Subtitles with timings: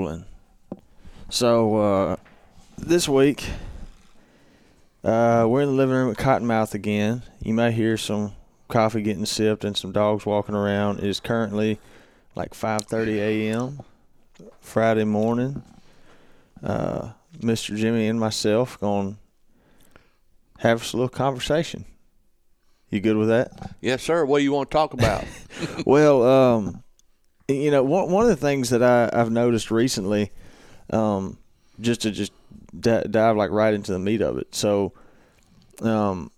[0.00, 0.24] rolling.
[1.28, 2.16] So uh,
[2.78, 3.44] this week,
[5.04, 7.22] uh, we're in the living room at Cottonmouth again.
[7.42, 8.32] You may hear some
[8.68, 10.98] coffee getting sipped and some dogs walking around.
[10.98, 11.78] It is currently
[12.34, 13.80] like 5:30 a.m.
[14.60, 15.62] Friday morning.
[16.62, 17.76] Uh, Mr.
[17.76, 19.18] Jimmy and myself going to
[20.62, 21.84] have us a little conversation.
[22.90, 23.76] You good with that?
[23.80, 24.24] Yes, sir.
[24.24, 25.24] What do you want to talk about?
[25.86, 26.82] well, um,
[27.56, 30.32] you know, one one of the things that I, I've noticed recently,
[30.90, 31.38] um,
[31.80, 32.32] just to just
[32.78, 34.54] d- dive like right into the meat of it.
[34.54, 34.92] So,
[35.82, 36.30] um,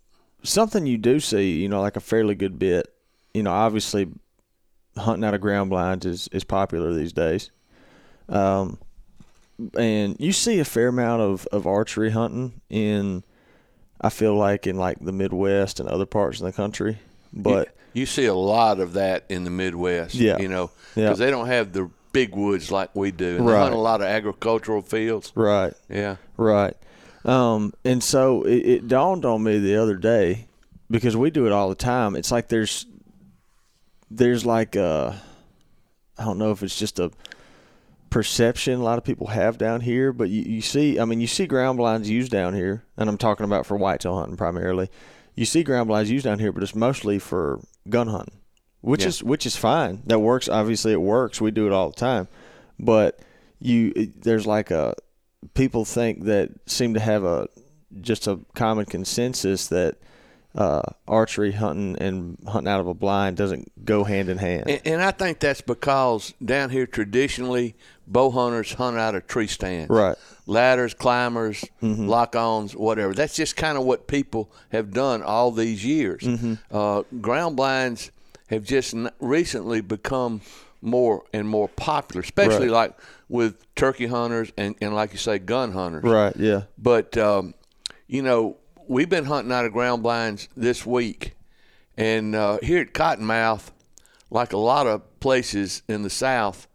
[0.43, 2.93] something you do see, you know, like a fairly good bit.
[3.35, 4.09] You know, obviously,
[4.97, 7.51] hunting out of ground blinds is is popular these days.
[8.29, 8.79] Um,
[9.79, 13.25] and you see a fair amount of of archery hunting in.
[14.05, 16.99] I feel like in like the Midwest and other parts of the country,
[17.33, 20.15] but you, you see a lot of that in the Midwest.
[20.15, 20.39] Yeah.
[20.39, 21.05] you know, Yeah.
[21.05, 23.37] because they don't have the big woods like we do.
[23.37, 23.53] And Right.
[23.53, 25.33] They hunt a lot of agricultural fields.
[25.35, 26.75] right, Yeah, Right.
[27.25, 30.47] Um, and so it, it dawned on me the other day
[30.91, 32.17] because we do it all the time.
[32.17, 32.85] It's like there's
[34.11, 35.23] there's like a
[36.19, 37.11] I don't know if it's just a
[38.11, 41.27] perception a lot of people have down here, but you, you see I mean you
[41.27, 44.91] see ground blinds used down here, and I'm talking about for whitetail hunting primarily.
[45.35, 48.39] You see ground blinds used down here, but it's mostly for gun hunting.
[48.81, 49.09] Which Yeah.
[49.09, 50.03] is which is fine.
[50.07, 50.49] That works.
[50.49, 51.41] Obviously, it works.
[51.41, 52.27] We do it all the time.
[52.81, 53.21] But
[53.61, 54.95] you, there's like a
[55.55, 57.47] people think that seem to have a
[58.01, 59.97] just a common consensus that
[60.55, 64.69] uh, archery hunting and hunting out of a blind doesn't go hand in hand.
[64.69, 67.75] and, and I think that's because down here traditionally,
[68.07, 69.89] bow hunters hunt out of tree stands.
[69.89, 70.17] Right.
[70.47, 72.07] Ladders, climbers, Mm-hmm.
[72.07, 73.15] lock-ons, whatever.
[73.15, 76.23] That's just kind of what people have done all these years.
[76.23, 76.55] Mm-hmm.
[76.71, 78.11] Uh, ground blinds
[78.49, 80.43] have just n- recently become
[80.83, 82.91] more and more popular, especially Right.
[82.91, 86.03] like with turkey hunters and, and like you say, gun hunters.
[86.05, 86.35] right.
[86.37, 86.63] Yeah.
[86.77, 87.55] But um,
[88.09, 88.57] you know,
[88.89, 91.35] we've been hunting out of ground blinds this week,
[91.97, 93.71] and uh, here at Cottonmouth,
[94.31, 96.67] like a lot of places in the South,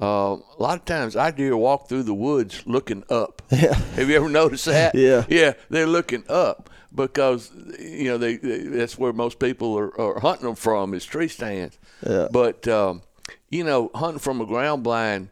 [0.00, 3.42] uh, a lot of times our deer walk through the woods looking up.
[3.50, 3.74] Yeah.
[3.74, 4.94] Have you ever noticed that?
[4.96, 5.24] Yeah.
[5.28, 10.20] Yeah, they're looking up because you know they, they that's where most people are, are
[10.20, 11.78] hunting them from is tree stands.
[12.06, 12.28] Yeah.
[12.30, 13.02] But um,
[13.48, 15.30] you know, hunting from a ground blind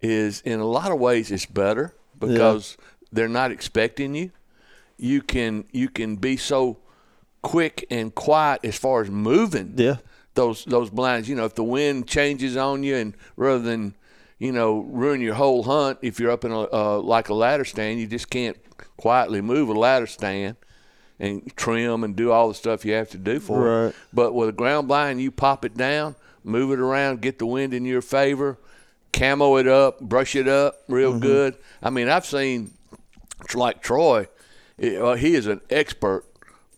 [0.00, 2.76] is in a lot of ways it's better because
[3.12, 4.30] they're not expecting you.
[5.02, 6.78] You can you can be so
[7.42, 9.96] quick and quiet as far as moving Yeah.
[10.34, 11.28] those those blinds.
[11.28, 13.94] You know, if the wind changes on you, and rather than
[14.38, 17.64] you know ruin your whole hunt, if you're up in a uh, like a ladder
[17.64, 18.56] stand, you just can't
[18.96, 20.54] quietly move a ladder stand
[21.18, 23.88] and trim and do all the stuff you have to do for Right.
[23.88, 23.94] it.
[24.12, 26.14] But with a ground blind, you pop it down,
[26.44, 28.56] move it around, get the wind in your favor,
[29.12, 31.20] camo it up, brush it up real Mm-hmm.
[31.20, 31.56] good.
[31.82, 32.70] I mean, I've seen
[33.54, 34.28] like Troy.
[34.78, 36.24] He is an expert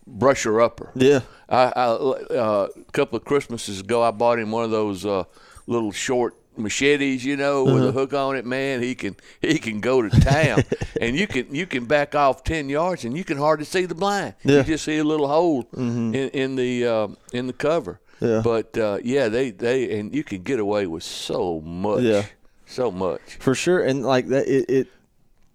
[0.09, 0.91] brusher upper.
[0.95, 1.21] Yeah.
[1.49, 5.25] I, I uh, a couple of Christmases ago, I bought him one of those uh,
[5.67, 8.45] little short machetes, you know, with a hook on it.
[8.45, 10.63] Man, he can he can go to town,
[11.01, 13.95] and you can you can back off ten yards, and you can hardly see the
[13.95, 14.35] blind.
[14.43, 14.57] Yeah.
[14.57, 17.99] You just see a little hole in, in the uh, in the cover.
[18.19, 18.41] Yeah.
[18.43, 22.01] But uh, yeah, they they and you can get away with so much.
[22.01, 22.25] Yeah.
[22.65, 23.37] So much.
[23.39, 24.87] For sure, and like that, it, it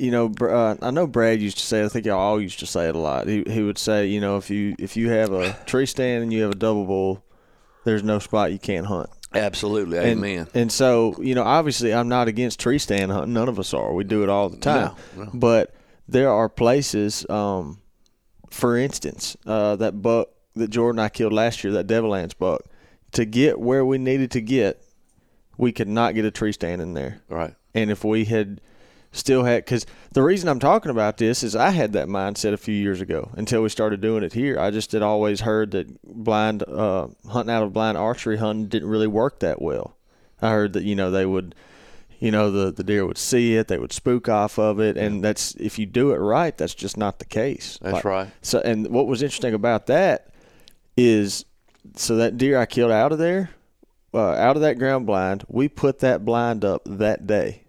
[0.01, 1.85] you know, uh, I know Brad used to say.
[1.85, 3.29] I think y'all all used to say it a lot.
[3.29, 6.33] He he would say, you know, if you if you have a tree stand and
[6.33, 7.25] you have a double bull,
[7.85, 9.11] there's no spot you can't hunt.
[9.35, 9.99] Absolutely.
[9.99, 10.49] And, Amen.
[10.55, 13.33] And so, you know, obviously, I'm not against tree stand hunting.
[13.33, 13.95] None of us are.
[13.95, 14.97] We do it all the time.
[15.17, 15.31] No, no.
[15.33, 15.75] But
[16.09, 17.81] there are places, um,
[18.51, 22.63] for instance, uh, that buck that Jordan and I killed last year, that Devillands buck,
[23.13, 24.83] to get where we needed to get,
[25.57, 27.23] we could not get a tree stand in there.
[27.29, 27.55] Right.
[27.75, 28.61] And if we had
[29.13, 32.57] still had, because the reason I'm talking about this is I had that mindset a
[32.57, 34.59] few years ago until we started doing it here.
[34.59, 38.89] I just had always heard that blind uh, hunting out of blind archery hunting didn't
[38.89, 39.97] really work that well.
[40.41, 41.55] I heard that you know they would,
[42.19, 45.25] you know the the deer would see it, they would spook off of it, and
[45.25, 47.79] that's if you do it right, that's just not the case.
[47.83, 48.29] That's right.
[48.43, 50.29] So, and what was interesting about that
[50.97, 51.45] is,
[51.97, 53.51] so that deer I killed out of there,
[54.15, 57.65] uh, out of that ground blind, we put that blind up that day,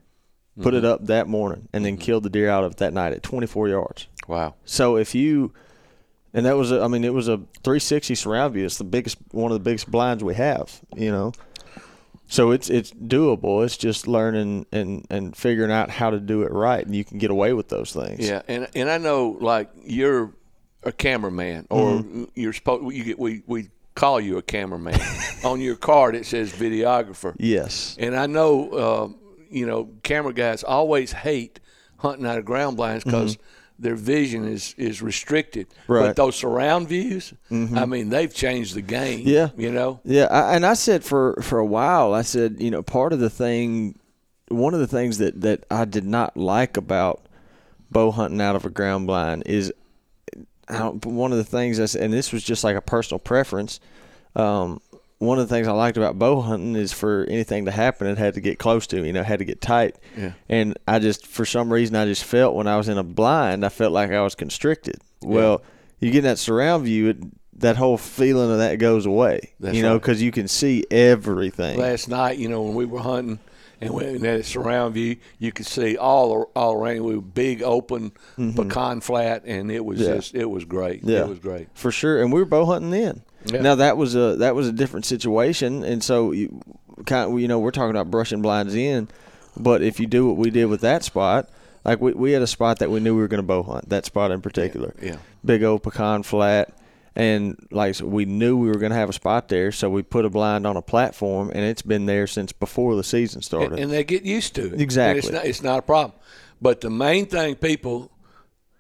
[0.60, 0.78] put Mm-hmm.
[0.78, 3.24] it up that morning, and then killed the deer out of it that night at
[3.24, 4.08] 24 yards.
[4.28, 4.56] Wow.
[4.66, 5.54] So if you,
[6.34, 8.66] and that was, a, I mean, it was a 360 surround view.
[8.66, 11.32] It's the biggest, one of the biggest blinds we have, you know.
[12.28, 13.66] So it's it's doable.
[13.66, 17.18] It's just learning and and figuring out how to do it right, and you can
[17.18, 18.26] get away with those things.
[18.26, 20.32] Yeah, and and I know like you're
[20.84, 22.24] a cameraman, or Mm-hmm.
[22.36, 24.98] you're supposed you get we we call you a cameraman.
[25.44, 27.98] On your card it says videographer, Yes.
[28.00, 29.08] and I know uh,
[29.52, 31.60] you know, camera guys always hate
[31.98, 33.38] hunting out of ground blinds because
[33.78, 35.70] their vision is is restricted.
[35.70, 35.94] Mm-hmm.
[35.94, 36.08] Right.
[36.08, 39.22] But those surround views, I mean, they've changed the game.
[39.26, 39.50] Yeah.
[39.58, 40.00] You know.
[40.04, 43.20] Yeah, I, and I said for for a while, I said, you know, part of
[43.20, 44.00] the thing,
[44.50, 47.26] one of the things that that I did not like about
[47.90, 49.74] bow hunting out of a ground blind is,
[50.70, 53.20] I don't, one of the things I said, and this was just like a personal
[53.20, 53.80] preference.
[54.36, 54.80] Um,
[55.22, 58.18] one of the things I liked about bow hunting is for anything to happen, it
[58.18, 59.98] had to get close to me, you know, it had to get tight.
[60.18, 60.34] Yeah.
[60.50, 63.64] And I just, for some reason, I just felt when I was in a blind,
[63.64, 64.96] I felt like I was constricted.
[65.22, 65.62] Well,
[66.00, 67.18] you get in that surround view, it,
[67.60, 69.54] that whole feeling of that goes away.
[69.60, 70.02] That's you know, right.
[70.02, 71.78] because you can see everything.
[71.78, 73.38] last night, you know, when we were hunting
[73.80, 77.04] and we had a surround view, you could see all all around.
[77.04, 80.10] We were big open pecan flat, and it was Mm-hmm.
[80.10, 80.16] Yeah.
[80.16, 81.04] just it was great.
[81.04, 81.20] Yeah.
[81.22, 81.68] It was great.
[81.76, 82.22] for sure.
[82.22, 83.22] And we were bow hunting then.
[83.46, 83.62] Yeah.
[83.62, 86.62] Now that was a that was a different situation, and so you
[87.06, 89.08] kind of, you know we're talking about brushing blinds in,
[89.58, 91.50] but if you do what we did with that spot,
[91.84, 93.90] like we we had a spot that we knew we were going to bow hunt
[93.90, 95.18] that spot in particular, Yeah.
[95.44, 96.74] big old pecan flat.
[97.14, 100.02] And like so we knew we were going to have a spot there, so we
[100.02, 103.72] put a blind on a platform, and it's been there since before the season started.
[103.74, 104.80] and, and they get used to it.
[104.80, 105.20] Exactly.
[105.20, 106.14] it's not, it's not a problem.
[106.62, 108.12] But the main thing people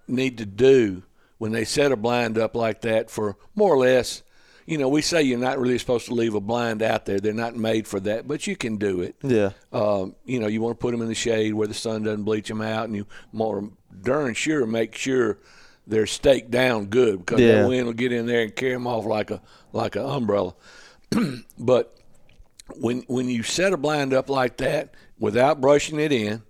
[0.07, 1.03] need to do
[1.39, 4.23] when they set a blind up like that for more or less,
[4.65, 7.19] you know, we say you're not really supposed to leave a blind out there.
[7.19, 9.15] They're not made for that, but you can do it.
[9.23, 12.03] yeah, Um, you know, you want to put them in the shade where the sun
[12.03, 13.69] doesn't bleach them out, and you more
[14.01, 15.39] darn sure make sure
[15.87, 17.61] they're staked down good because Yeah.
[17.61, 19.41] that wind will get in there and carry them off like a
[19.73, 20.53] like an umbrella.
[21.57, 21.95] but
[22.77, 26.41] when when you set a blind up like that without brushing it in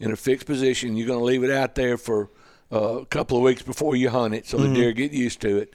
[0.00, 2.30] in a fixed position, you're going to leave it out there for
[2.72, 4.72] uh, a couple of weeks before you hunt it, so Mm-hmm.
[4.74, 5.72] the deer get used to it.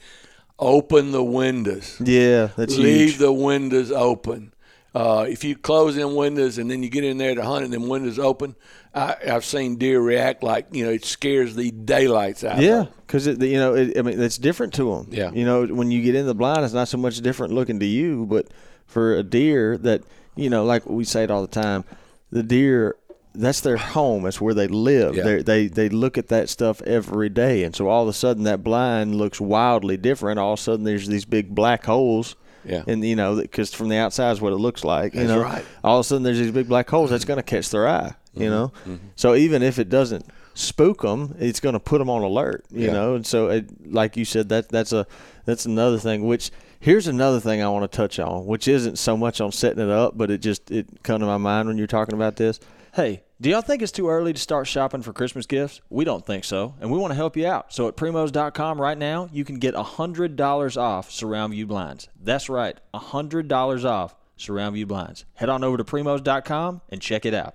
[0.62, 3.18] Open the windows yeah, that's leave huge.
[3.18, 4.52] the windows open.
[4.94, 7.72] Uh, if you close them windows and then you get in there to hunt and
[7.72, 8.56] them windows open,
[8.94, 12.60] I, I've seen deer react like you know it scares the daylights out.
[12.60, 15.08] Yeah, because you know, it, I mean, it's different to them.
[15.10, 15.30] Yeah.
[15.30, 17.86] you know, when you get in the blind, it's not so much different looking to
[17.86, 18.48] you, but
[18.86, 20.02] for a deer that
[20.34, 21.84] you know, like we say it all the time,
[22.30, 22.96] the deer
[23.34, 24.24] that's their home.
[24.24, 25.14] That's where they live.
[25.16, 25.38] Yeah.
[25.42, 28.62] They they look at that stuff every day, and so all of a sudden that
[28.64, 30.38] blind looks wildly different.
[30.38, 32.36] All of a sudden there's these big black holes.
[32.62, 32.82] Yeah.
[32.86, 35.14] and you know, because from the outside is what it looks like.
[35.14, 35.64] You That's know, right.
[35.82, 38.14] all of a sudden there's these big black holes that's going to catch their eye
[38.34, 38.90] you Mm-hmm.
[38.92, 40.24] know so even if it doesn't
[40.54, 42.92] spook them it's going to put them on alert you Yeah.
[42.92, 45.04] know and so it, like you said that that's a
[45.46, 49.16] that's another thing which here's another thing i want to touch on which isn't so
[49.16, 51.88] much on setting it up but it just it come to my mind when you're
[51.88, 52.60] talking about this
[52.92, 55.80] Hey, do y'all think it's too early to start shopping for Christmas gifts?
[55.90, 57.72] We don't think so, and we want to help you out.
[57.72, 62.08] So at primos.com right now, you can get $100 off surround view blinds.
[62.20, 65.24] That's right, $100 off surround view blinds.
[65.34, 67.54] Head on over to primos.com and check it out.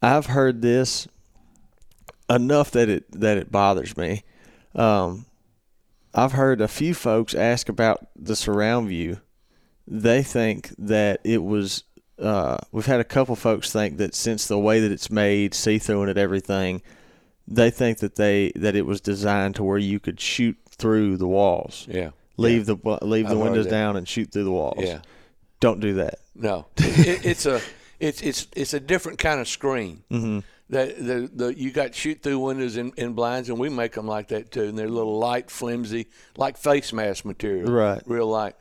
[0.00, 1.08] I've heard this
[2.30, 4.22] enough that it that it bothers me.
[4.74, 5.26] Um,
[6.14, 9.20] I've heard a few folks ask about the surround view.
[9.86, 11.84] They think that it was.
[12.18, 15.78] Uh, we've had a couple folks think that since the way that it's made, see
[15.78, 16.80] through and everything,
[17.46, 21.26] they think that they that it was designed to where you could shoot through the
[21.26, 21.86] walls.
[21.90, 22.10] Yeah.
[22.36, 24.82] Leave the leave the I've windows down and shoot through the walls.
[24.84, 25.00] Yeah.
[25.60, 26.18] Don't do that.
[26.34, 27.60] No, it, it's a
[28.00, 30.02] it's it's it's a different kind of screen.
[30.10, 30.40] Mm-hmm.
[30.70, 34.06] That the the you got shoot through windows in, in blinds, and we make them
[34.06, 34.64] like that too.
[34.64, 37.70] And they're little light, flimsy, like face mask material.
[37.70, 38.02] Right.
[38.06, 38.56] Real light.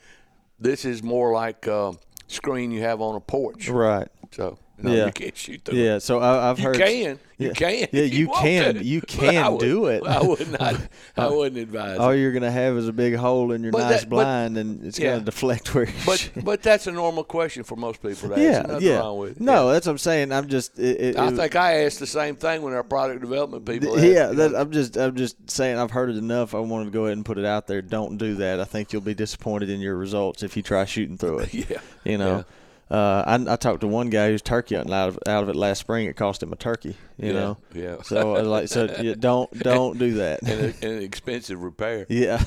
[0.60, 3.70] This is more like um, screen you have on a porch.
[3.70, 4.08] Right.
[4.32, 5.06] So no, Yeah.
[5.06, 5.78] you can't shoot through.
[5.78, 6.00] Yeah.
[6.00, 6.78] So I, I've You heard.
[6.78, 7.20] can.
[7.38, 7.72] You can.
[7.92, 8.76] Yeah, if you can.
[8.76, 8.84] to.
[8.84, 10.04] You can would- do it.
[10.06, 10.76] I would not.
[11.18, 11.98] I wouldn't advise.
[12.00, 12.18] All it.
[12.20, 14.86] you're gonna have is a big hole in your But nice that- but- blind, and
[14.86, 15.14] it's yeah.
[15.14, 15.86] gonna deflect where.
[15.86, 16.46] You But shoot.
[16.46, 18.30] but that's a normal question for most people.
[18.30, 18.42] To ask.
[18.42, 19.00] yeah, nothing yeah.
[19.00, 19.42] wrong with it.
[19.42, 19.74] No, Yeah.
[19.74, 20.32] that's what I'm saying.
[20.32, 20.78] I'm just.
[20.80, 23.96] It, it, I think I asked the same thing when our product development people.
[23.96, 24.56] asked, Yeah, that.
[24.56, 24.96] I'm just.
[24.98, 25.78] I'm just saying.
[25.78, 26.54] I've heard it enough.
[26.56, 27.82] I wanted to go ahead and put it out there.
[27.82, 28.60] Don't do that.
[28.60, 31.54] I think you'll be disappointed in your results if you try shooting through it.
[31.70, 31.80] Yeah.
[32.06, 32.46] You know.
[32.94, 35.56] Uh, I, I talked to one guy who's turkey hunting out of out of it
[35.56, 36.06] last spring.
[36.06, 36.96] It cost him a turkey.
[37.18, 37.58] You Yeah, know.
[37.74, 37.96] yeah.
[38.04, 40.44] So uh, like so, yeah, don't don't do that.
[40.44, 42.06] and, and an expensive repair.
[42.08, 42.42] Yeah.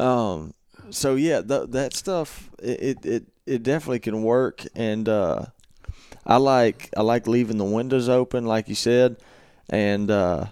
[0.00, 0.54] um.
[0.90, 5.46] So yeah, th- that stuff it, it it it definitely can work, and uh,
[6.26, 9.16] I like I like leaving the windows open, like you said,
[9.70, 10.46] and uh,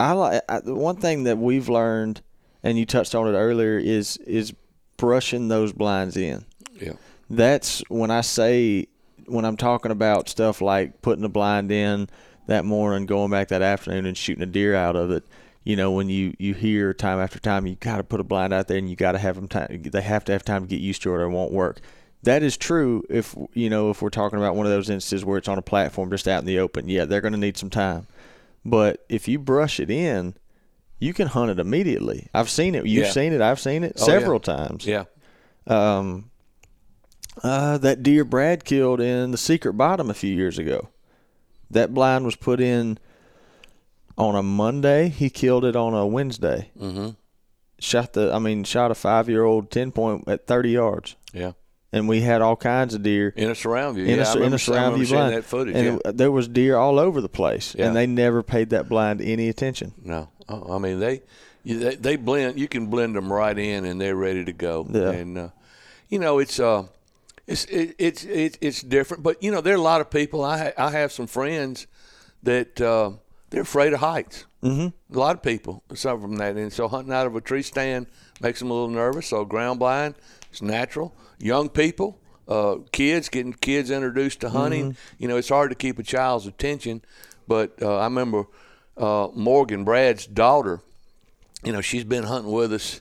[0.00, 2.20] I like I, the one thing that we've learned,
[2.62, 4.52] and you touched on it earlier, is is
[4.96, 6.44] brushing those blinds in
[6.80, 6.92] Yeah.
[7.36, 8.86] That's when I say
[9.26, 12.08] when I'm talking about stuff like putting a blind in
[12.46, 15.24] that morning, going back that afternoon and shooting a deer out of it.
[15.64, 18.52] You know, when you you hear time after time, you got to put a blind
[18.52, 19.82] out there, and you got to have them time.
[19.82, 21.80] They have to have time to get used to it, or it won't work.
[22.24, 25.38] that is true if you know if we're talking about one of those instances where
[25.38, 26.88] it's on a platform just out in the open.
[26.88, 28.06] Yeah, they're going to need some time.
[28.64, 30.34] But if you brush it in,
[30.98, 32.28] you can hunt it immediately.
[32.34, 32.84] I've seen it.
[32.86, 33.10] You've Yeah.
[33.10, 33.40] seen it.
[33.42, 34.18] I've seen it Oh, yeah.
[34.18, 34.86] several times.
[34.86, 35.04] Yeah.
[35.66, 36.30] Um,
[37.42, 40.88] uh, that deer Brad killed in the Secret Bottom a few years ago.
[41.70, 42.98] That blind was put in
[44.16, 45.08] on a Monday.
[45.08, 46.70] He killed it on a Wednesday.
[46.80, 47.10] Mm-hmm.
[47.80, 51.52] Shot the, I mean, shot a five year old ten point at thirty yards, Yeah.
[51.92, 54.04] and we had all kinds of deer In a surround view.
[54.06, 55.34] in yeah, a, in a surround view blind.
[55.34, 55.74] that footage.
[55.74, 56.10] and yeah.
[56.10, 57.86] it- there was deer all over the place, Yeah.
[57.88, 59.92] and they never paid that blind any attention.
[60.02, 61.22] No, oh, I mean they,
[61.64, 62.58] they they blend.
[62.60, 64.86] You can blend them right in, and they're ready to go.
[64.88, 65.10] Yeah.
[65.10, 65.48] And uh,
[66.08, 66.84] you know it's uh,
[67.46, 69.22] it's it, it's it, it's different.
[69.22, 70.44] But you know there are a lot of people.
[70.44, 71.86] I I have some friends
[72.42, 73.12] that uh,
[73.50, 74.46] they're afraid of heights.
[74.62, 75.14] Mm-hmm.
[75.14, 78.06] A lot of people suffer from that, and so hunting out of a tree stand
[78.40, 79.28] makes them a little nervous.
[79.28, 80.14] So ground blind,
[80.50, 81.14] it's natural.
[81.38, 82.18] Young people.
[82.46, 86.46] Uh, kids getting kids introduced to hunting, you know, it's hard to keep a child's
[86.46, 87.00] attention.
[87.48, 88.44] But uh, I remember
[88.98, 90.82] uh, Morgan, Brad's daughter,
[91.62, 93.00] you know, she's been hunting with us,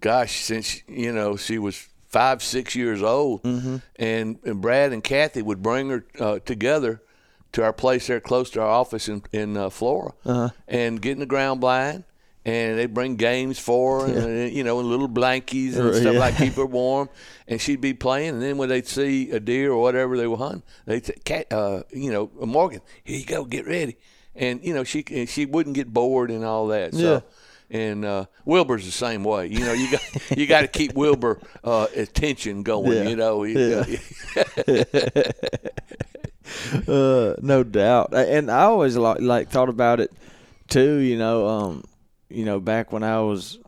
[0.00, 3.42] gosh, since you know she was five, six years old.
[3.42, 3.76] Mm-hmm.
[3.96, 7.02] And, and Brad and Kathy would bring her uh, together
[7.52, 10.12] to our place there, close to our office in in uh, Flora,
[10.66, 12.04] and get in the ground blind.
[12.46, 16.20] And they bring games for her, and, you know, and little blankies and stuff yeah.
[16.20, 17.08] like keep her warm.
[17.48, 20.36] And she'd be playing, and then when they'd see a deer or whatever they were
[20.36, 23.96] hunting, they'd say, "Cat, uh, you know, Morgan, here you go, get ready."
[24.36, 26.94] And you know, she she wouldn't get bored and all that.
[26.94, 27.20] So, Yeah.
[27.70, 29.46] And uh, Wilbur's the same way.
[29.48, 32.92] You know, you got you got to keep Wilbur uh, attention going.
[32.92, 33.08] Yeah.
[33.08, 33.84] You know, Yeah.
[36.86, 38.14] Uh, no doubt.
[38.14, 40.12] And I always like, like thought about it
[40.68, 40.96] too.
[40.98, 41.84] You know, um,
[42.28, 43.58] you know, back when I was,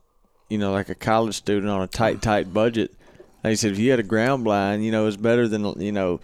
[0.49, 2.95] you know, like a college student on a tight, tight budget.
[3.43, 6.21] They said if you had a ground blind, you know, it's better than you know.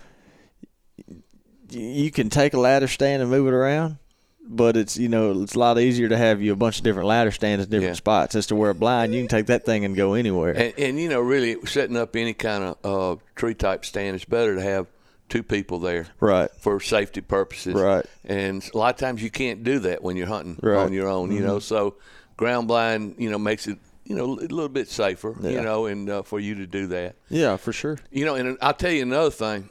[1.70, 3.98] You can take a ladder stand and move it around,
[4.46, 7.08] but it's you know it's a lot easier to have you a bunch of different
[7.08, 7.94] ladder stands in different Yeah.
[7.96, 8.34] spots.
[8.34, 10.52] As to where a blind, you can take that thing and go anywhere.
[10.52, 14.24] and, and you know, really setting up any kind of uh, tree type stand, it's
[14.26, 14.86] better to have
[15.30, 16.06] two people there.
[16.20, 16.50] right.
[16.58, 17.74] for safety purposes.
[17.74, 18.04] Right.
[18.26, 20.74] And a lot of times you can't do that when you're hunting Right.
[20.76, 20.84] Mm-hmm.
[20.86, 21.58] on your own, you know.
[21.58, 21.94] So
[22.36, 26.10] ground blind, you know, makes it, you know, a little bit safer, you know, and
[26.10, 27.16] uh, for you to do that.
[27.30, 27.98] Yeah, for sure.
[28.10, 29.70] You know, and I'll tell you another thing.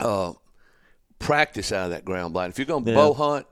[0.00, 0.32] Uh,
[1.18, 2.52] practice out of that ground blind.
[2.52, 2.96] If you're going to Yeah.
[2.96, 3.46] bow hunt,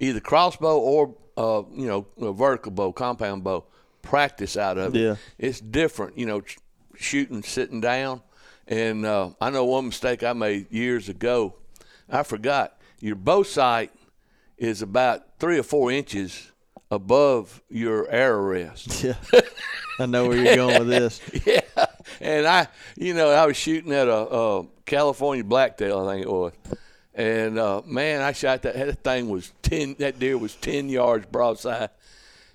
[0.00, 3.64] either crossbow or uh, you know a vertical bow, compound bow,
[4.02, 5.00] practice out of it.
[5.00, 5.16] Yeah.
[5.38, 6.56] It's different, you know, sh-
[6.96, 8.22] shooting sitting down.
[8.68, 11.54] And uh, I know one mistake I made years ago.
[12.08, 13.92] I forgot your bow sight
[14.56, 16.50] is about three or four inches
[16.90, 19.04] above your arrow rest.
[19.98, 21.20] Yeah, I know where you're going with this.
[21.46, 21.86] yeah,
[22.20, 26.30] and I, you know, I was shooting at a, uh California blacktail, I think it
[26.30, 26.52] was,
[27.16, 28.74] and uh, man, I shot that.
[28.76, 29.96] That thing was ten.
[29.98, 31.90] That deer was ten yards broadside,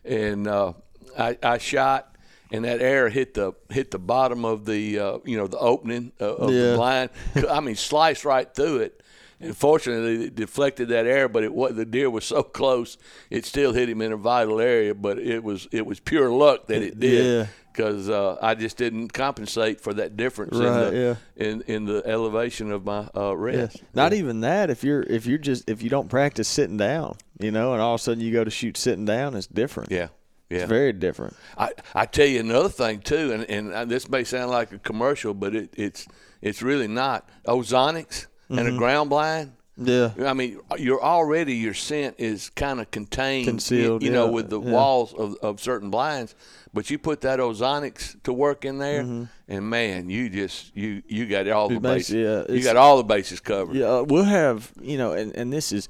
[0.05, 0.73] and uh,
[1.17, 2.15] I, I shot,
[2.51, 6.11] and that air hit the hit the bottom of the, uh, you know, the opening
[6.21, 6.71] uh, of Yeah.
[6.71, 7.09] the blind.
[7.49, 8.97] I mean, sliced right through it.
[9.43, 12.99] And fortunately, it deflected that air, but it was, the deer was so close,
[13.31, 14.93] it still hit him in a vital area.
[14.93, 17.47] But it was it was pure luck that it did Yeah.
[17.71, 22.03] Because uh, I just didn't compensate for that difference Right, in, the, in in the
[22.05, 23.33] elevation of my uh, Yeah.
[23.37, 23.83] wrist.
[23.93, 24.69] Not even that.
[24.69, 27.95] If you're if you're just if you don't practice sitting down, you know, and all
[27.95, 29.91] of a sudden you go to shoot sitting down, it's different.
[29.91, 30.07] Yeah,
[30.49, 30.59] yeah.
[30.59, 31.35] It's very different.
[31.57, 34.79] I, I tell you another thing too, and, and uh, this may sound like a
[34.79, 36.07] commercial, but it, it's
[36.41, 37.27] it's really not.
[37.47, 38.75] Ozonics and Mm-hmm.
[38.75, 39.53] a ground blind.
[39.77, 40.11] Yeah.
[40.25, 44.31] I mean, you're already your scent is kind of contained, you- Concealed, you, know, yeah,
[44.31, 44.69] with the yeah.
[44.71, 46.35] walls of, of certain blinds.
[46.73, 49.23] But you put that ozonics to work in there, Mm-hmm.
[49.49, 52.15] and man, you just you you got all the bases.
[52.15, 53.75] yeah, you got all the bases covered.
[53.75, 55.89] Yeah, uh, we'll have you know, and, and this is,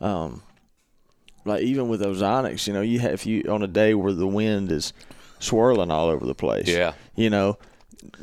[0.00, 0.42] um,
[1.46, 4.26] like even with ozonics, you know, you have if you on a day where the
[4.26, 4.92] wind is
[5.38, 6.68] swirling all over the place.
[6.68, 6.92] Yeah.
[7.16, 7.56] you know,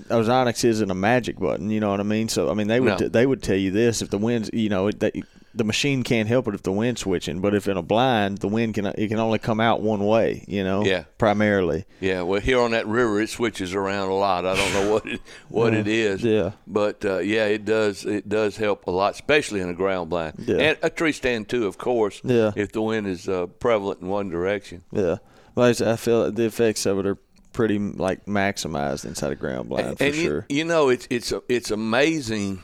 [0.09, 1.71] ozonics isn't a magic button.
[1.71, 2.29] You know what I mean?
[2.29, 2.97] So I mean, they would No.
[2.97, 5.15] t- they would tell you this if the wind's you know that
[5.55, 8.47] the machine can't help it if the wind's switching, but if in a blind the
[8.47, 10.43] wind can it can only come out one way.
[10.47, 11.05] You know, Yeah.
[11.17, 11.85] primarily.
[11.99, 14.45] Yeah, well, here on that river, it switches around a lot.
[14.45, 16.23] I don't know what it what it is.
[16.23, 16.51] Yeah.
[16.67, 20.35] but uh, yeah, it does it does help a lot, especially in a ground blind
[20.45, 20.57] Yeah.
[20.57, 22.21] and a tree stand too, of course.
[22.23, 22.51] Yeah.
[22.55, 24.83] if the wind is uh, prevalent in one direction.
[24.91, 25.17] Yeah,
[25.55, 27.17] well, I feel the effects of it are
[27.53, 30.45] pretty like maximized inside a ground blind for and you, sure.
[30.49, 32.59] you know, it's it's it's amazing.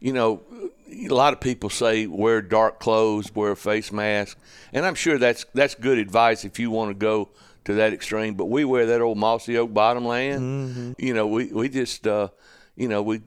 [0.00, 0.42] You know,
[0.92, 4.38] a lot of people say wear dark clothes, wear a face mask,
[4.72, 7.30] and I'm sure that's that's good advice if you want to go
[7.64, 8.34] to that extreme.
[8.34, 10.40] But we wear that old mossy oak bottomland.
[10.40, 10.92] Mm-hmm.
[11.04, 12.28] You know, we we just uh,
[12.76, 13.22] you know, we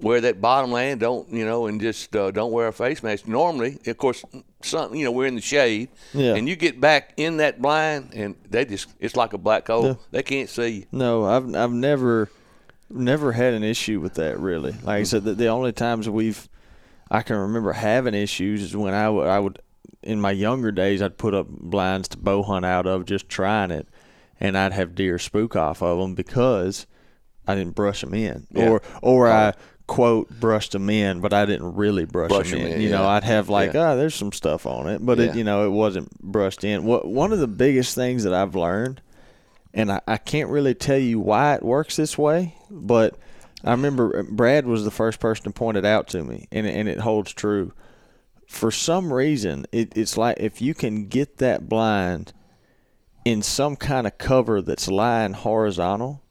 [0.00, 3.28] wear that bottom land, don't you know, and just uh, don't wear a face mask.
[3.28, 4.24] Normally, of course,
[4.62, 6.34] some you know we're in the shade, Yeah.
[6.34, 10.00] and you get back in that blind, and they just it's like a black hole.
[10.12, 10.86] They can't see you.
[10.92, 12.30] No, I've I've never
[12.90, 14.72] never had an issue with that really.
[14.82, 16.48] Like I said, the, the only times we've
[17.10, 19.60] I can remember having issues is when I would I would
[20.02, 23.70] in my younger days I'd put up blinds to bow hunt out of just trying
[23.70, 23.88] it,
[24.40, 26.86] and I'd have deer spook off of them because
[27.46, 28.68] I didn't brush them in, Yeah.
[28.70, 29.54] or or I
[29.86, 32.72] quote brushed them in, but I didn't really brush, Brush them 'em in.
[32.74, 33.06] in, You know.
[33.06, 33.92] I'd have like Yeah.
[33.92, 35.26] oh, there's some stuff on it, but Yeah.
[35.26, 36.84] it you know it wasn't brushed in.
[36.84, 39.00] What one of the biggest things that I've learned
[39.76, 43.16] and I, I can't really tell you why it works this way, but
[43.62, 46.88] I remember Brad was the first person to point it out to me, and and
[46.88, 47.72] it holds true.
[48.48, 52.32] For some reason, it, it's like if you can get that blind
[53.24, 56.22] in some kind of cover that's lying horizontal,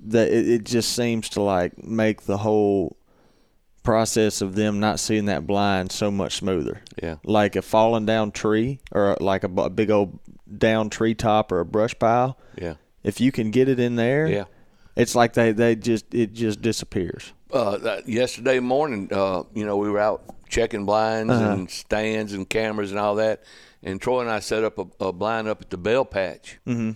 [0.00, 2.96] that it, it just seems to like make the whole
[3.82, 7.16] process of them not seeing that blind so much smoother Yeah.
[7.24, 10.18] like a falling down tree or like a, bu- big old
[10.58, 12.38] down treetop or a brush pile.
[12.60, 12.74] Yeah.
[13.02, 14.44] If you can get it in there, Yeah.
[14.96, 17.32] it's like they, they just it just disappears.
[17.52, 21.50] uh, yesterday morning, uh, you know, we were out checking blinds Uh-huh.
[21.52, 23.42] and stands and cameras and all that.
[23.82, 26.92] And Troy and I set up a, a blind up at the Bell Patch, mm-hmm.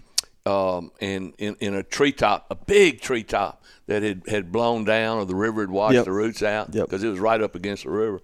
[0.51, 5.27] um, and in, in a treetop, a big treetop that had, had blown down, or
[5.27, 6.05] the river had washed Yep.
[6.07, 6.87] the roots out Yep.
[6.87, 8.21] because it was right up against the river.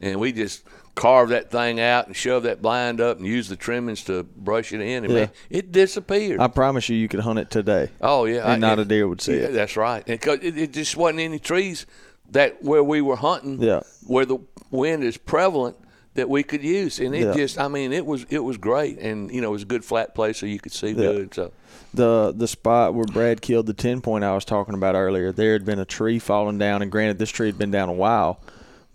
[0.00, 0.64] And we just
[0.94, 4.72] carved that thing out and shove that blind up and use the trimmings to brush
[4.72, 5.20] it in, and Yeah.
[5.20, 6.38] man, it disappeared.
[6.40, 7.88] I promise you, you could hunt it today.
[8.00, 9.52] Oh yeah, And not a deer would see yeah, it.
[9.52, 10.02] That's right.
[10.06, 11.86] And 'cause it, it just wasn't any trees
[12.30, 13.60] that where we were hunting.
[13.60, 13.80] Yeah.
[14.06, 14.38] Where the
[14.70, 15.76] wind is prevalent
[16.14, 17.32] that we could use, and it Yeah.
[17.32, 19.84] just, I mean, it was it was great, and you know, it was a good
[19.86, 21.32] flat place so you could see good.
[21.34, 21.52] So
[21.94, 25.54] The the spot where Brad killed the ten point I was talking about earlier, there
[25.54, 28.40] had been a tree falling down, and granted, this tree had been down a while,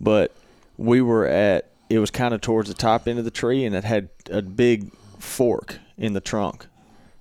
[0.00, 0.30] but
[0.76, 3.74] we were at it was kind of towards the top end of the tree, and
[3.74, 6.66] it had a big fork in the trunk.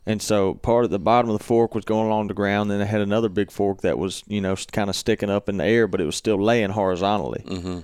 [0.06, 2.72] And so part of the bottom of the fork was going along the ground.
[2.72, 5.58] Then it had another big fork that was, you know, kind of sticking up in
[5.58, 7.44] the air, but it was still laying horizontally.
[7.46, 7.80] Mm-hmm.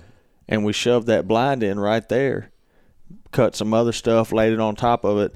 [0.48, 2.50] And we shoved that blind in right there,
[3.30, 5.34] cut some other stuff, laid it on top of it.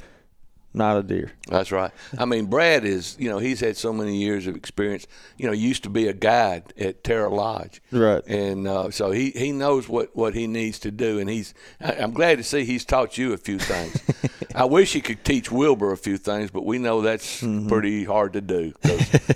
[0.74, 1.32] Not a deer.
[1.48, 1.90] that's right.
[2.18, 5.06] I mean, Brad is, you know, he's had so many years of experience.
[5.38, 8.22] You know, used to be a guide at Terra Lodge, Right.
[8.26, 11.54] And uh, so he, he knows what, what he needs to do, and he's.
[11.80, 14.00] I- I'm glad to see he's taught you a few things.
[14.54, 17.68] I wish he could teach Wilbur a few things, but we know that's Mm-hmm.
[17.68, 18.72] pretty hard to do.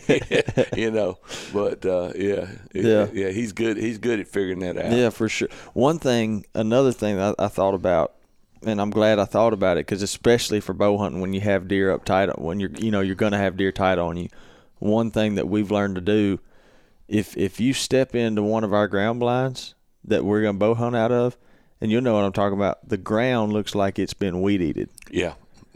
[0.76, 1.18] you know,
[1.52, 3.08] but uh, yeah, Yeah.
[3.12, 3.76] yeah, he's good.
[3.78, 4.92] He's good at figuring that out.
[4.92, 5.48] Yeah, for sure.
[5.72, 8.12] One thing, another thing I, I thought about,
[8.64, 11.68] and I'm glad I thought about it because especially for bow hunting, when you have
[11.68, 14.28] deer up tight, when you're you know you're gonna have deer tight on you.
[14.78, 16.40] One thing that we've learned to do,
[17.08, 20.96] if if you step into one of our ground blinds that we're gonna bow hunt
[20.96, 21.36] out of,
[21.80, 22.88] and you'll know what I'm talking about.
[22.88, 24.88] The ground looks like it's been weed eated.
[25.10, 25.34] Yeah.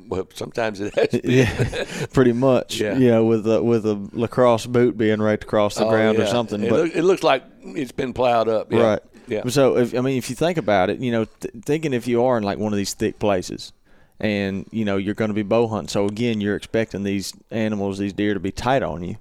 [0.08, 1.08] Well, sometimes it has.
[1.20, 1.30] been.
[1.30, 2.80] Yeah, pretty much.
[2.80, 2.96] Yeah.
[2.96, 6.26] You know, with a, with a lacrosse boot being right across the Oh, ground or
[6.26, 6.62] something.
[6.62, 8.72] It, but look, it looks like it's been plowed up.
[8.72, 8.82] Yeah.
[8.82, 9.00] Right.
[9.28, 9.46] Yeah.
[9.48, 12.22] So if I mean, if you think about it, you know, th- thinking if you
[12.24, 13.72] are in like one of these thick places,
[14.20, 17.98] and you know you're going to be bow hunting, so again you're expecting these animals,
[17.98, 19.16] these deer, to be tight on you.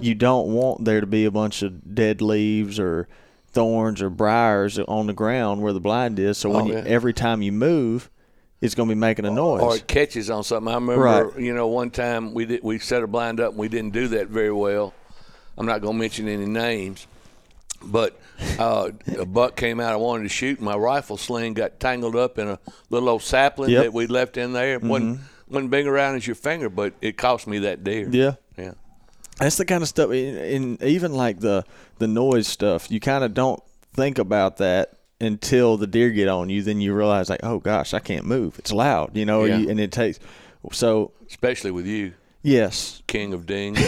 [0.00, 3.06] You don't want there to be a bunch of dead leaves or
[3.52, 6.36] thorns or briars on the ground where the blind is.
[6.38, 8.10] So when Oh, you, every time you move,
[8.60, 9.62] it's going to be making a noise.
[9.62, 10.70] or it catches on something.
[10.72, 11.38] I remember, Right.
[11.40, 14.08] you know, one time we did we set a blind up and we didn't do
[14.08, 14.92] that very well.
[15.56, 17.06] I'm not going to mention any names,
[17.86, 18.18] but
[18.58, 19.92] uh, a buck came out.
[19.92, 22.58] I wanted to shoot, and my rifle sling got tangled up in a
[22.90, 23.82] little old sapling Yep.
[23.84, 24.74] that we left in there.
[24.74, 28.08] It wasn't wasn't big around as your finger, but it cost me that deer.
[28.10, 28.34] yeah.
[28.56, 28.72] yeah.
[29.38, 31.64] That's the kind of stuff, and even like the
[31.98, 33.60] the noise stuff, you kind of don't
[33.92, 36.62] think about that until the deer get on you.
[36.62, 38.58] Then you realize, like, oh gosh, I can't move.
[38.60, 39.44] It's loud, you know.
[39.44, 39.58] Yeah.
[39.58, 40.20] You, and it takes.
[40.72, 43.74] So Especially with you, yes, king of ding.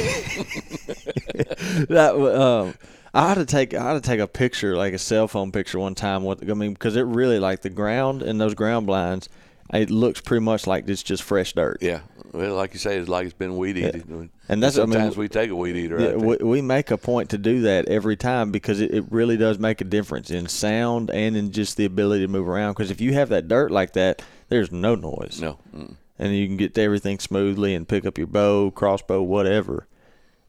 [1.88, 2.74] that um,
[3.16, 5.78] I had to take I had to take a picture, like a cell phone picture,
[5.78, 6.22] one time.
[6.22, 9.28] What I mean, because it really like the ground and those ground blinds,
[9.72, 11.78] it looks pretty much like it's just fresh dirt.
[11.80, 12.00] yeah.
[12.32, 14.28] Well, like you say, it's like it's been weed eaten.
[14.48, 15.98] And that's- I mean, sometimes we take a weed eater.
[15.98, 19.38] Yeah, we, we make a point to do that every time because it, it really
[19.38, 22.72] does make a difference in sound and in just the ability to move around.
[22.74, 25.38] Because if you have that dirt like that, there's no noise.
[25.40, 25.58] no.
[25.74, 25.94] Mm.
[26.18, 29.86] And you can get to everything smoothly and pick up your bow, crossbow, whatever.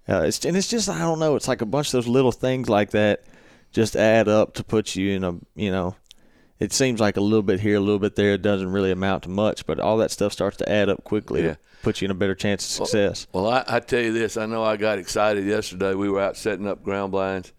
[0.09, 2.31] Uh, it's, and it's just, I don't know, it's like a bunch of those little
[2.31, 3.23] things like that
[3.71, 5.95] just add up to put you in a, you know,
[6.59, 8.33] it seems like a little bit here, a little bit there.
[8.33, 11.43] It doesn't really amount to much, but all that stuff starts to add up quickly.
[11.43, 11.51] Yeah.
[11.51, 13.27] To put you in a better chance of success.
[13.31, 14.37] Well, I, I tell you this.
[14.37, 15.93] I know I got excited yesterday.
[15.93, 17.53] We were out setting up ground blinds,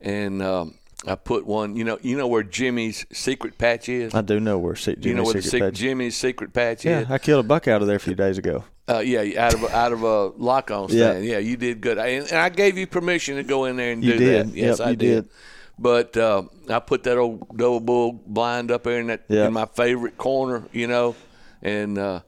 [0.00, 1.76] and um, I put one.
[1.76, 4.14] You know, you know where Jimmy's secret patch is.
[4.14, 6.84] I do know where Se- you know Jimmy's where secret sec- patch- Jimmy's secret patch
[6.84, 7.10] Yeah, is.
[7.10, 8.64] I killed a buck out of there a few days ago.
[8.88, 11.24] Uh, yeah, out of a, out of a lock on stand.
[11.24, 11.38] Yeah.
[11.38, 11.98] you did good.
[11.98, 14.48] I, and I gave you permission to go in there and You do did.
[14.48, 14.54] that.
[14.54, 14.98] Yes, Yep, I did.
[15.24, 15.28] did.
[15.78, 19.46] But uh, I put that old double bull blind up there in that Yeah.
[19.48, 21.14] in my favorite corner, you know,
[21.62, 22.20] and uh,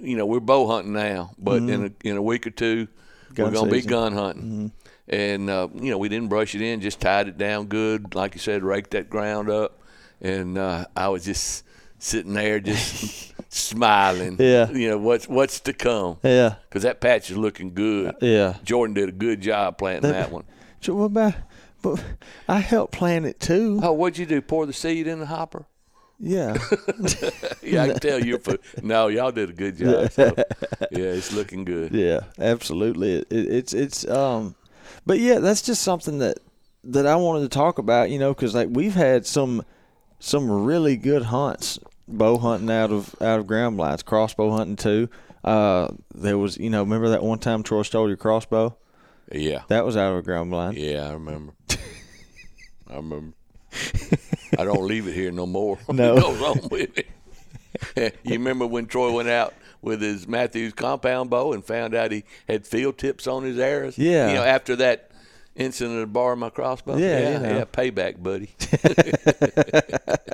[0.00, 2.86] you know we're bow hunting now, but in a in a week or two
[3.26, 3.34] Mm-hmm.
[3.34, 3.90] Gun we're gonna be season.
[3.90, 3.98] Mm-hmm.
[3.98, 4.72] gun hunting.
[5.08, 8.34] And uh, you know we didn't brush it in, just tied it down good, like
[8.34, 9.78] you said, raked that ground up,
[10.20, 11.64] and uh, I was just
[11.98, 14.36] sitting there, just smiling.
[14.40, 14.68] Yeah.
[14.70, 18.16] you know what's what's to come Yeah, because that patch is looking good.
[18.20, 18.56] yeah.
[18.64, 20.44] Jordan did a good job planting that one.
[20.80, 21.34] So what about?
[21.82, 22.02] But
[22.48, 23.78] I helped plant it too.
[23.82, 24.40] Oh, what'd you do?
[24.40, 25.66] Pour the seed in the hopper?
[26.18, 26.54] Yeah,
[27.62, 28.38] Yeah, I can tell.
[28.38, 30.10] For, no, y'all did a good job.
[30.10, 30.34] So,
[30.90, 31.92] yeah, it's looking good.
[31.92, 33.16] yeah, absolutely.
[33.18, 34.54] It, it, it's it's um,
[35.04, 36.38] but yeah, that's just something that
[36.84, 38.10] that I wanted to talk about.
[38.10, 39.62] You know, because like we've had some
[40.18, 45.08] some really good hunts, bow hunting out of out of ground blinds, crossbow hunting too.
[45.44, 48.76] Uh, there was you know remember that one time Troy stole your crossbow?
[49.32, 50.76] Yeah, That was out of a ground blind.
[50.76, 51.52] yeah, I remember.
[52.88, 53.36] I remember.
[54.56, 55.78] I don't leave it here no more.
[55.92, 56.16] No.
[56.16, 56.90] it goes on with
[57.96, 58.16] it.
[58.24, 59.52] you remember when Troy went out
[59.86, 63.96] with his Mathews compound bow and found out he had field tips on his arrows?
[63.96, 64.28] Yeah.
[64.28, 65.12] You know, after that
[65.54, 66.96] incident of borrowing my crossbow?
[66.96, 67.56] Yeah, yeah, you know.
[67.58, 68.50] yeah, payback, buddy.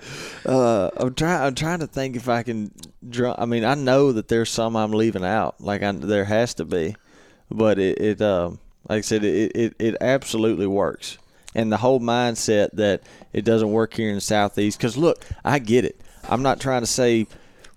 [0.46, 1.42] Uh, I'm trying.
[1.42, 2.72] I'm trying to think if I can.
[3.08, 5.60] Draw, I mean, I know that there's some I'm leaving out.
[5.60, 6.96] Like I, there has to be,
[7.50, 11.18] but it, it um, like I said, it, it, it absolutely works.
[11.54, 13.02] And the whole mindset that
[13.32, 14.78] it doesn't work here in the southeast.
[14.78, 16.00] Because look, I get it.
[16.28, 17.26] I'm not trying to say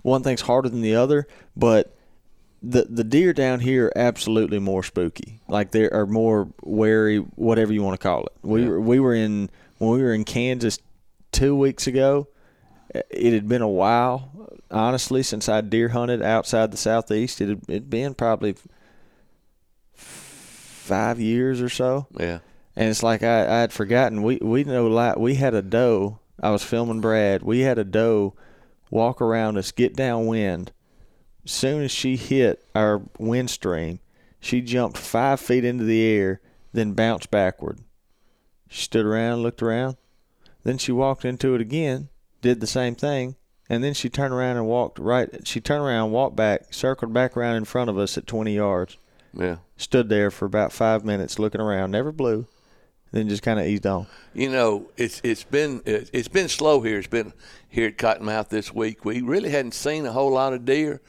[0.04, 1.96] one thing's harder than the other, but
[2.62, 5.42] the the deer down here are absolutely more spooky.
[5.48, 8.34] Like they are more wary, whatever you want to call it.
[8.42, 10.80] We were we were in when we were in Kansas
[11.32, 12.28] two weeks ago.
[12.94, 17.42] It had been a while, honestly, since I deer hunted outside the southeast.
[17.42, 18.56] It had it'd been probably
[19.94, 22.08] five years or so.
[22.18, 22.40] yeah.
[22.76, 24.24] And it's like I, I had forgotten.
[24.24, 26.20] We we know like we had a doe.
[26.42, 27.44] I was filming Brad.
[27.44, 28.36] We had a doe
[28.94, 30.72] walk around us, get downwind.
[31.44, 34.00] As soon as she hit our wind stream,
[34.40, 36.40] she jumped five feet into the air,
[36.74, 37.80] then bounced backward.
[38.70, 39.98] She stood around, looked around,
[40.64, 42.10] then she walked into it again,
[42.42, 43.36] did the same thing,
[43.68, 45.46] and then she turned around and walked right.
[45.48, 48.98] She turned around, walked back, circled back around in front of us at 20 yards
[49.34, 49.58] Yeah.
[49.76, 52.46] stood there for about five minutes looking around, never blew,
[53.14, 54.08] then just kind of eased on.
[54.34, 56.98] You know, it's it's been it's been slow here.
[56.98, 57.32] It's been
[57.70, 59.06] here at Cottonmouth this week.
[59.06, 61.00] We really hadn't seen a whole lot of deer.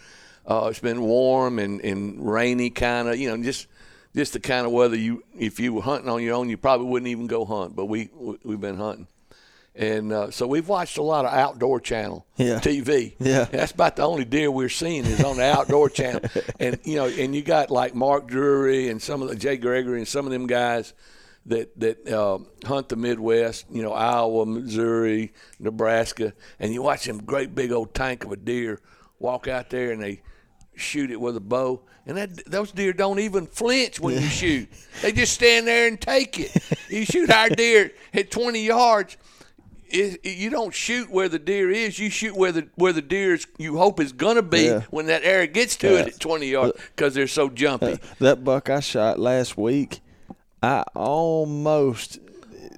[0.47, 3.19] Uh, it's been warm and, and rainy, kind of.
[3.19, 3.67] You know, just
[4.15, 6.87] just the kind of weather you if you were hunting on your own, you probably
[6.87, 7.75] wouldn't even go hunt.
[7.75, 9.07] But we we- we've been hunting,
[9.75, 12.61] and uh, so we've watched a lot of outdoor channel Yeah.
[12.61, 13.15] TV.
[13.19, 13.45] Yeah.
[13.45, 16.21] that's about the only deer we're seeing is on the outdoor channel.
[16.61, 19.99] And you know, and you got like Mark Drury and some of the Jay Gregory
[19.99, 20.93] and some of them guys
[21.47, 27.19] that that uh, hunt the Midwest, you know, Iowa, Missouri, Nebraska, and you watch them
[27.23, 28.81] great big old tank of a deer
[29.19, 30.21] walk out there and they
[30.77, 34.69] shoot it with a bow, and that those deer don't even flinch when you shoot.
[35.03, 36.51] They just stand there and take it.
[36.91, 39.17] You shoot our deer at 20 yards.
[39.87, 41.99] It, it- you don't shoot where the deer is.
[41.99, 44.81] You shoot where the where the deer is, you hope is gonna be Yeah.
[44.91, 47.99] when that arrow gets to it at 20 yards because they're so jumpy.
[48.19, 50.01] That buck I shot last week,
[50.65, 52.19] I almost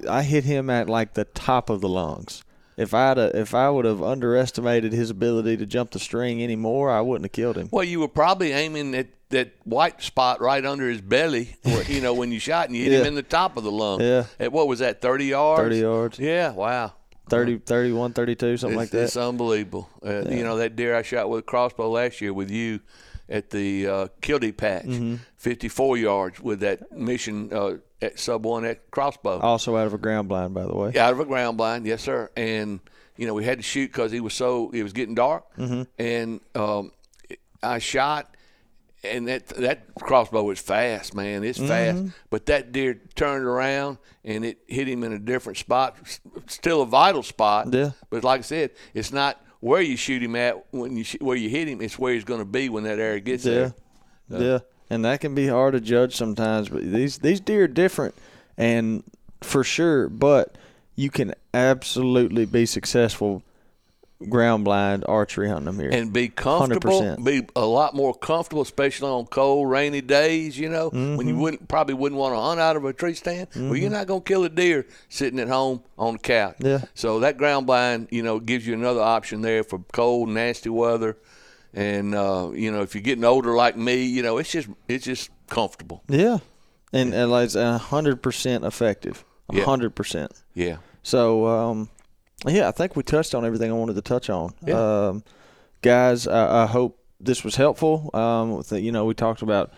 [0.08, 2.42] I hit him at like the top of the lungs.
[2.76, 6.90] If I'd a, if I would have underestimated his ability to jump the string anymore,
[6.90, 7.68] I wouldn't have killed him.
[7.72, 12.00] Well, you were probably aiming at that white spot right under his belly, where, you
[12.02, 14.02] know, when you shot and you hit him in the top of the lung.
[14.02, 14.26] Yeah.
[14.38, 15.62] At what was that, 30 yards?
[15.62, 16.18] 30 yards.
[16.18, 16.92] Yeah, wow.
[17.30, 19.04] 30, 31, 32, something It's, like that.
[19.04, 19.88] it's unbelievable.
[20.04, 22.80] Uh, You know, that deer I shot with a crossbow last year with you
[23.28, 25.16] at the uh, Kildee patch, Mm-hmm.
[25.36, 29.38] 54 yards with that mission uh, at sub one at crossbow.
[29.40, 30.92] Also out of a ground blind, by the way.
[30.94, 32.30] Yeah, out of a ground blind, yes, sir.
[32.36, 32.80] And
[33.16, 35.82] you know, we had to shoot because he was so it was getting dark, Mm-hmm.
[35.98, 36.92] and um,
[37.62, 38.34] I shot,
[39.02, 41.42] and that that crossbow was fast, man.
[41.44, 41.68] It's Mm-hmm.
[41.68, 45.96] fast, but that deer turned around and it hit him in a different spot,
[46.46, 47.72] still a vital spot.
[47.72, 47.92] Yeah.
[48.10, 51.36] But like I said, it's not where you shoot him at when you sh- where
[51.36, 51.80] you hit him.
[51.80, 53.70] It's where he's going to be when that arrow gets Yeah,
[54.28, 54.42] there.
[54.42, 54.58] yeah,
[54.90, 56.68] and that can be hard to judge sometimes.
[56.68, 58.14] But these these deer are different,
[58.56, 59.02] and
[59.42, 60.08] for sure.
[60.08, 60.56] But
[60.94, 63.42] you can absolutely be successful
[64.28, 65.90] ground blind archery hunting them here.
[65.90, 67.24] and be comfortable, 100%.
[67.24, 70.58] be a lot more comfortable, especially on cold, rainy days.
[70.58, 71.28] You know, when Mm-hmm.
[71.28, 73.48] you wouldn't probably wouldn't want to hunt out of a tree stand.
[73.54, 76.56] Well, you're not gonna kill a deer sitting at home on the couch.
[76.60, 76.82] Yeah.
[76.94, 81.16] So that ground blind, you know, gives you another option there for cold, nasty weather,
[81.74, 85.04] and uh, you know, if you're getting older like me, you know, it's just it's
[85.04, 86.02] just comfortable.
[86.08, 86.38] yeah,
[86.92, 89.24] and, and it's a hundred percent effective.
[89.52, 90.32] A hundred percent.
[90.54, 90.78] Yeah.
[91.02, 91.88] So, um,
[92.44, 94.52] yeah, I think we touched on everything I wanted to touch on.
[94.66, 95.08] Yeah.
[95.08, 95.24] Um,
[95.82, 98.10] guys, I, I hope this was helpful.
[98.12, 99.72] Um, with the, you know, we talked about,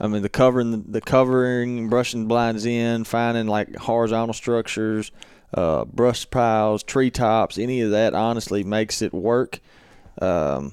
[0.00, 5.12] I mean, the covering, the, covering, brushing blinds in, finding like horizontal structures,
[5.54, 8.14] uh, brush piles, treetops, any of that.
[8.14, 9.60] Honestly, makes it work.
[10.20, 10.72] Um,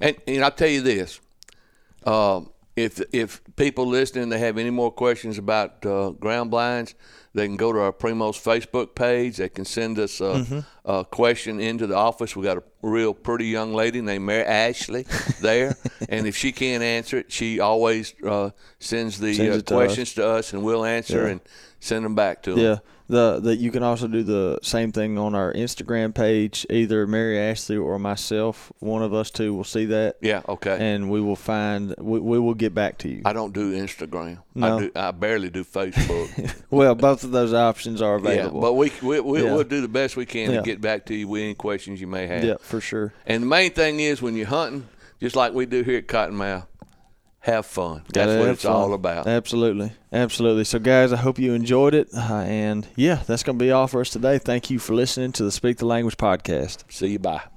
[0.00, 1.20] And, and I'll tell you this:
[2.04, 6.94] um, if if people listening they have any more questions about uh, ground blinds,
[7.34, 9.36] they can go to our Primos Facebook page.
[9.38, 10.58] They can send us a, Mm-hmm.
[10.84, 12.36] a question into the office.
[12.36, 15.04] We got a real pretty young lady named Mary Ashley
[15.40, 15.76] there,
[16.08, 19.74] and if she can't answer it, she always uh, sends the Sends uh, it to
[19.74, 19.78] us.
[19.86, 21.32] questions to us, and we'll answer Yeah.
[21.32, 21.40] and
[21.80, 22.60] send them back to them.
[22.60, 26.66] yeah, the the you can also do the same thing on our Instagram page.
[26.70, 30.16] Either Mary Ashley or myself, one of us two will see that.
[30.20, 30.42] Yeah.
[30.48, 30.76] Okay.
[30.80, 33.22] and we will find we, we will get back to you.
[33.24, 34.38] I don't do Instagram.
[34.54, 34.76] No.
[34.76, 34.90] I do.
[34.96, 36.62] I barely do Facebook.
[36.70, 38.58] well, both of those options are available.
[38.58, 39.54] Yeah, but we, we, we Yeah.
[39.54, 40.56] we'll do the best we can Yeah.
[40.58, 42.44] to get back to you with any questions you may have.
[42.44, 43.12] yeah, for sure.
[43.26, 44.88] And the main thing is when you're hunting,
[45.20, 46.66] just like we do here at Cottonmouth,
[47.44, 48.02] have fun.
[48.12, 48.72] That's what it's fun.
[48.72, 49.26] all about.
[49.26, 50.64] Absolutely, absolutely.
[50.64, 54.00] So, guys, I hope you enjoyed it, uh, and yeah, that's gonna be all for
[54.00, 54.38] us today.
[54.38, 56.84] Thank you for listening to the Speak the Language podcast.
[56.88, 57.18] See you.
[57.18, 57.53] Bye.